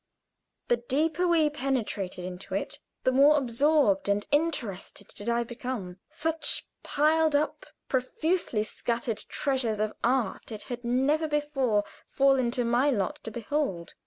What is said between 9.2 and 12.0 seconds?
treasures of art it had never before